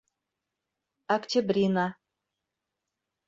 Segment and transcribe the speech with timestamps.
[1.15, 1.85] Октябрина